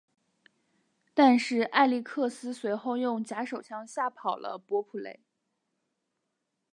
[1.13, 5.19] 但是艾力克斯随后用假手枪吓跑了伯普雷。